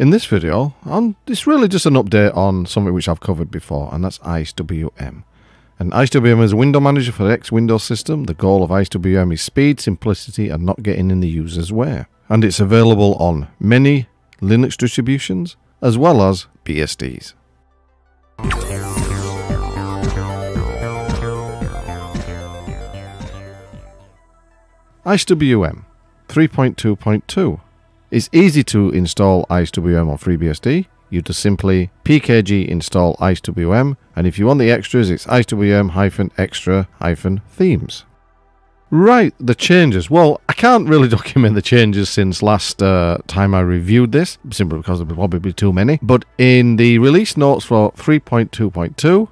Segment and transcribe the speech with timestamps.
[0.00, 3.90] In this video, on, it's really just an update on something which I've covered before,
[3.92, 5.24] and that's IceWM.
[5.78, 8.24] And IceWM is a window manager for the X Windows system.
[8.24, 12.06] The goal of IceWM is speed, simplicity, and not getting in the user's way.
[12.30, 14.08] And it's available on many
[14.40, 17.34] Linux distributions, as well as BSDs.
[25.04, 25.84] IceWM
[26.28, 27.60] 3.2.2
[28.10, 30.86] It's easy to install IceWM on FreeBSD.
[31.10, 38.04] You just simply pkg install IceWM, and if you want the extras, it's IceWM-extra-themes.
[38.92, 40.10] Right, the changes.
[40.10, 44.78] Well, I can't really document the changes since last uh, time I reviewed this, simply
[44.78, 46.00] because there will probably be too many.
[46.02, 49.28] But in the release notes for 3.2.2,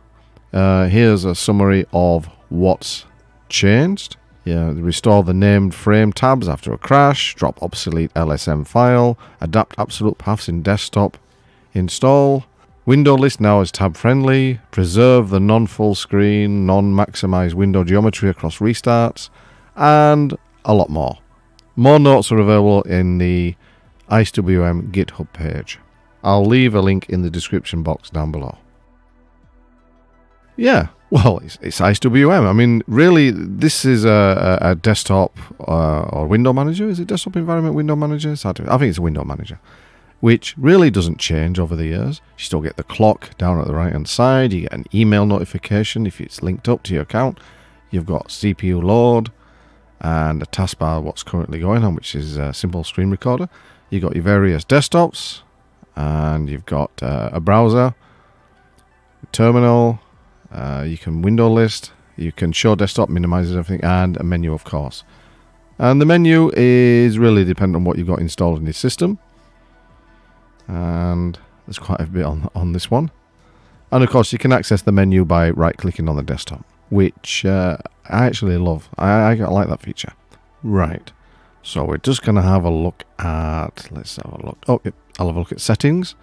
[0.53, 3.05] uh, here's a summary of what's
[3.49, 4.17] changed.
[4.49, 10.17] Yeah, restore the named frame tabs after a crash, drop obsolete LSM file, adapt absolute
[10.17, 11.19] paths in desktop,
[11.75, 12.47] install.
[12.87, 18.31] Window list now is tab friendly, preserve the non full screen, non maximized window geometry
[18.31, 19.29] across restarts,
[19.77, 21.19] and a lot more.
[21.77, 23.55] More notes are available in the
[24.11, 25.79] IceWM GitHub page.
[26.25, 28.57] I'll leave a link in the description box down below.
[30.57, 32.47] Yeah, well, it's, it's IceWM.
[32.47, 36.89] I mean, really, this is a, a, a desktop uh, or window manager.
[36.89, 38.33] Is it desktop environment window manager?
[38.33, 39.59] I think it's a window manager,
[40.21, 42.21] which really doesn't change over the years.
[42.37, 44.53] You still get the clock down at the right hand side.
[44.53, 47.41] You get an email notification if it's linked up to your account.
[47.91, 49.31] You've got CPU load
[50.01, 51.03] and a taskbar.
[51.03, 53.49] What's currently going on, which is a simple screen recorder.
[53.89, 55.41] You've got your various desktops,
[55.97, 57.95] and you've got uh, a browser,
[59.33, 60.01] terminal
[60.53, 64.65] uh, you can window list, you can show desktop, minimizes everything, and a menu, of
[64.65, 65.05] course.
[65.79, 69.19] And the menu is really dependent on what you've got installed in your system.
[70.67, 73.11] And there's quite a bit on, on this one.
[73.91, 77.45] And of course, you can access the menu by right clicking on the desktop, which
[77.45, 78.89] uh, I actually love.
[78.99, 80.13] I, I like that feature.
[80.63, 81.13] Right.
[81.63, 84.59] So we're just going to have a look at, let's have a look.
[84.67, 86.15] Oh, yep, I'll have a look at settings.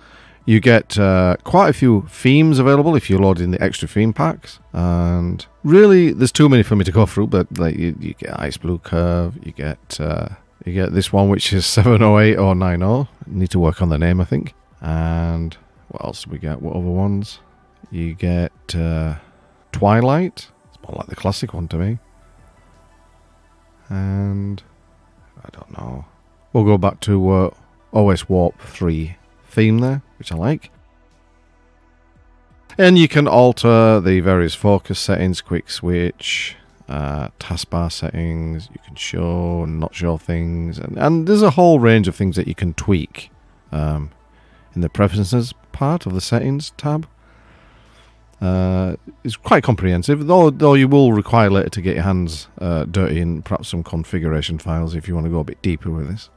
[0.45, 4.13] You get uh, quite a few themes available if you load in the extra theme
[4.13, 4.59] packs.
[4.73, 8.39] And really, there's too many for me to go through, but like you, you get
[8.39, 10.29] Ice Blue Curve, you get uh,
[10.63, 13.09] you get this one which is 708 or 90.
[13.25, 14.53] Need to work on the name, I think.
[14.81, 15.57] And
[15.89, 16.62] what else do we get?
[16.62, 17.39] What other ones?
[17.89, 19.16] You get uh,
[19.72, 20.50] Twilight.
[20.69, 22.00] It's more like the classic one to me.
[23.89, 24.62] And
[25.44, 26.06] I don't know.
[26.53, 27.50] We'll go back to uh,
[27.94, 29.17] OS Warp 3
[29.56, 30.70] theme there, which I like.
[32.78, 36.58] And you can alter the various focus settings, quick switch,
[36.90, 38.70] uh, taskbar settings.
[38.74, 40.78] You can show and not show things.
[40.78, 43.32] And, and there's a whole range of things that you can tweak
[43.72, 44.12] um,
[44.76, 47.08] in the preferences part of the settings tab.
[48.42, 52.84] Uh, it's quite comprehensive, though, though you will require later to get your hands uh,
[52.84, 56.10] dirty in perhaps some configuration files if you want to go a bit deeper with
[56.10, 56.30] this.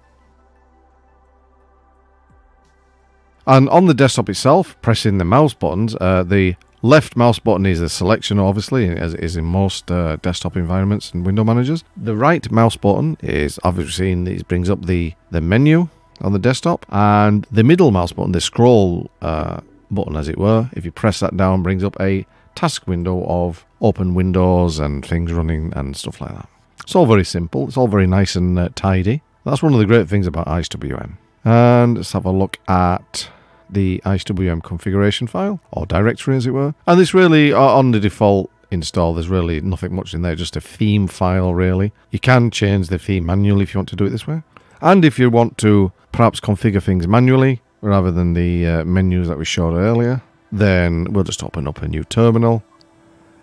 [3.48, 7.80] And on the desktop itself, pressing the mouse buttons, uh, the left mouse button is
[7.80, 11.82] a selection, obviously, as it is in most uh, desktop environments and window managers.
[11.96, 15.88] The right mouse button is obviously it brings up the, the menu
[16.20, 19.60] on the desktop, and the middle mouse button, the scroll uh,
[19.90, 23.64] button, as it were, if you press that down, brings up a task window of
[23.80, 26.48] open windows and things running and stuff like that.
[26.82, 27.66] It's all very simple.
[27.66, 29.22] It's all very nice and uh, tidy.
[29.46, 31.16] That's one of the great things about IceWM.
[31.44, 33.30] And let's have a look at
[33.70, 36.74] the IceWM configuration file, or directory as it were.
[36.86, 40.56] And this really, uh, on the default install, there's really nothing much in there, just
[40.56, 41.92] a theme file really.
[42.10, 44.42] You can change the theme manually if you want to do it this way.
[44.80, 49.38] And if you want to perhaps configure things manually, rather than the uh, menus that
[49.38, 52.62] we showed earlier, then we'll just open up a new terminal.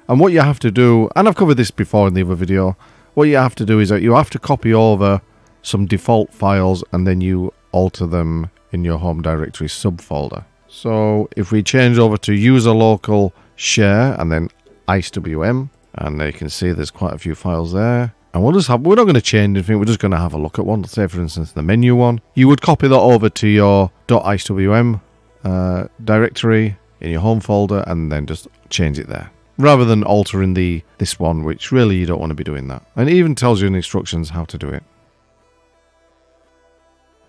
[0.08, 2.78] And what you have to do, and I've covered this before in the other video,
[3.14, 5.22] what you have to do is that you have to copy over
[5.62, 10.46] some default files and then you alter them in your home directory subfolder.
[10.68, 14.50] So if we change over to user local share and then
[14.88, 18.14] IceWM, and you can see there's quite a few files there.
[18.34, 20.34] And we'll just have, we're not going to change anything, we're just going to have
[20.34, 20.82] a look at one.
[20.82, 22.20] Let's say, for instance, the menu one.
[22.34, 25.02] You would copy that over to your .icewm
[25.44, 29.32] uh, directory in your home folder and then just change it there.
[29.58, 32.86] Rather than altering the this one, which really you don't want to be doing that.
[32.98, 34.84] And it even tells you in the instructions how to do it.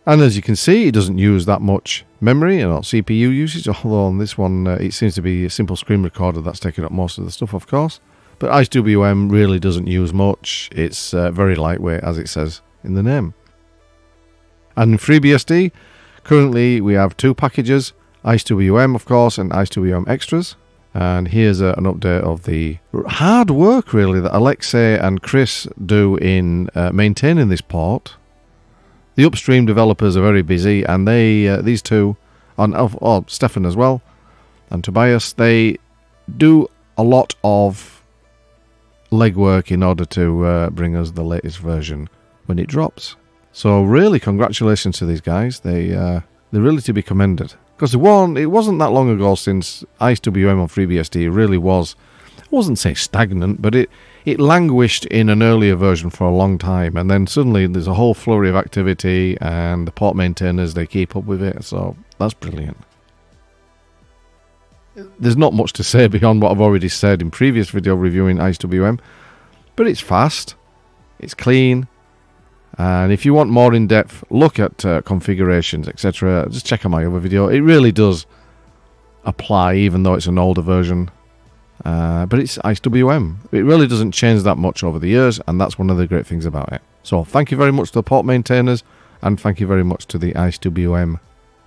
[0.07, 3.69] And as you can see, it doesn't use that much memory and not CPU usage,
[3.69, 6.85] although on this one uh, it seems to be a simple screen recorder that's taking
[6.85, 8.01] up most of the stuff, of course.
[8.39, 10.69] But IceWM really doesn't use much.
[10.73, 13.35] It's uh, very lightweight, as it says in the name.
[14.77, 15.73] And FreeBSD,
[16.27, 17.93] Currently, we have two packages
[18.25, 20.57] IceWM, of course, and IceWM Extras.
[20.93, 26.17] And here's a, an update of the hard work, really, that Alexei and Chris do
[26.17, 28.17] in uh, maintaining this port.
[29.17, 32.17] The upstream developers are very busy, and they uh, these two,
[32.59, 34.03] and oh, Stefan as well,
[34.71, 35.79] and Tobias, they
[36.37, 36.69] do
[36.99, 38.03] a lot of
[39.11, 42.09] legwork in order to uh, bring us the latest version
[42.47, 43.17] when it drops.
[43.53, 45.61] So really, congratulations to these guys.
[45.61, 46.21] They uh,
[46.53, 50.69] they're really to be commended because one, it wasn't that long ago since IceWM on
[50.69, 51.97] FreeBSD really was.
[52.47, 53.91] I wasn't say stagnant, but it
[54.25, 57.95] it languished in an earlier version for a long time, and then suddenly there's a
[57.95, 61.65] whole flurry of activity, and the port maintainers they keep up with it.
[61.65, 62.77] So that's brilliant.
[65.19, 69.01] There's not much to say beyond what I've already said in previous video reviewing IceWM,
[69.75, 70.55] but it's fast,
[71.19, 71.89] it's clean,
[72.79, 76.91] and if you want more in depth look at uh, configurations, etc., just check out
[76.91, 77.49] my other video.
[77.49, 78.27] It really does
[79.25, 81.11] apply, even though it's an older version.
[81.85, 83.37] Uh, but it's IceWM.
[83.53, 86.27] It really doesn't change that much over the years, and that's one of the great
[86.27, 86.83] things about it.
[87.03, 88.83] So, thank you very much to the port maintainers,
[89.23, 91.21] and thank you very much to the IceWM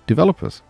[0.08, 0.62] developers.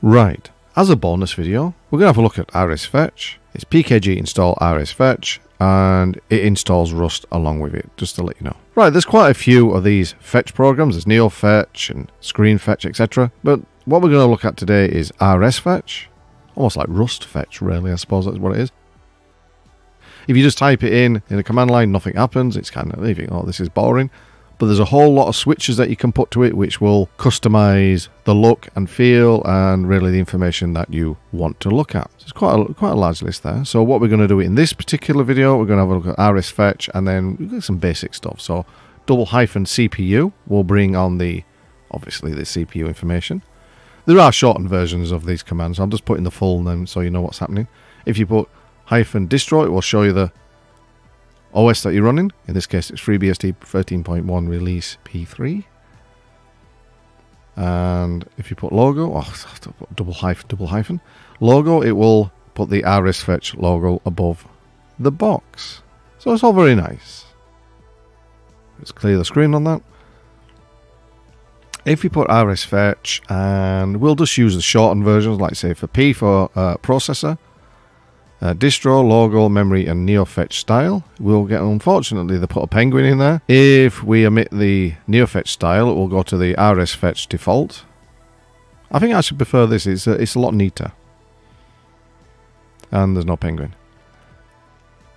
[0.00, 0.48] Right.
[0.76, 3.36] As a bonus video, we're going to have a look at RSFetch.
[3.52, 8.44] It's pkg install RSFetch and it installs Rust along with it, just to let you
[8.44, 8.56] know.
[8.74, 10.94] Right, there's quite a few of these fetch programs.
[10.94, 13.32] There's NeoFetch and ScreenFetch, etc.
[13.42, 16.06] But what we're going to look at today is RSFetch.
[16.54, 18.72] Almost like Rust Fetch, really, I suppose that's what it is.
[20.26, 22.56] If you just type it in in a command line, nothing happens.
[22.56, 24.10] It's kind of leaving, oh, this is boring
[24.58, 27.08] but there's a whole lot of switches that you can put to it which will
[27.16, 32.10] customize the look and feel and really the information that you want to look at.
[32.18, 33.64] So it's quite a, quite a large list there.
[33.64, 35.94] So what we're going to do in this particular video, we're going to have a
[35.94, 38.40] look at RSFetch and then some basic stuff.
[38.40, 38.66] So
[39.06, 41.44] double hyphen CPU will bring on the,
[41.92, 43.42] obviously the CPU information.
[44.06, 45.78] There are shortened versions of these commands.
[45.78, 47.68] I'm just putting the full name so you know what's happening.
[48.06, 48.48] If you put
[48.86, 50.32] hyphen distro, it will show you the
[51.54, 52.32] OS that you're running.
[52.46, 55.64] In this case, it's FreeBSD 13.1 release P3.
[57.56, 59.34] And if you put logo, oh,
[59.96, 61.00] double hyphen, double hyphen,
[61.40, 64.46] logo, it will put the RSFetch logo above
[64.98, 65.82] the box.
[66.18, 67.24] So it's all very nice.
[68.78, 69.82] Let's clear the screen on that.
[71.84, 76.12] If we put RSFetch, and we'll just use the shortened versions, like say for P
[76.12, 77.38] for uh, processor,
[78.40, 81.04] uh, distro, logo, memory, and NeoFetch style.
[81.18, 83.42] We'll get, unfortunately, they put a penguin in there.
[83.48, 87.84] If we omit the NeoFetch style, it will go to the RSFetch default.
[88.90, 90.92] I think I should prefer this, it's a, it's a lot neater.
[92.90, 93.74] And there's no penguin.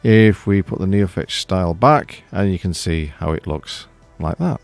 [0.03, 3.87] If we put the NeoFetch style back, and you can see how it looks
[4.19, 4.59] like that.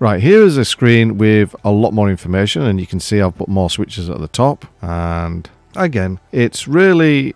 [0.00, 3.36] Right, here is a screen with a lot more information and you can see I've
[3.36, 7.34] put more switches at the top and again, it's really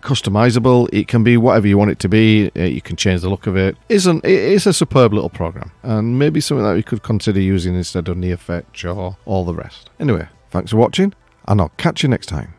[0.00, 0.88] customizable.
[0.94, 2.50] It can be whatever you want it to be.
[2.56, 3.76] Uh, you can change the look of it.
[3.90, 7.74] It's, an, it's a superb little program and maybe something that we could consider using
[7.74, 9.90] instead of NeoFetch or all the rest.
[10.00, 11.12] Anyway, thanks for watching
[11.48, 12.54] and I'll catch you next time.